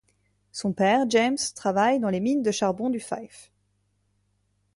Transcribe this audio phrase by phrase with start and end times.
[0.51, 3.51] Son père, James, travaille dans les mines de charbon du Fife.